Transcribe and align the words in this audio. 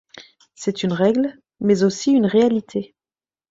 C'est 0.55 0.81
une 0.81 0.93
règle, 0.93 1.39
mais 1.59 1.83
aussi 1.83 2.11
une 2.11 2.25
réalité. 2.25 2.95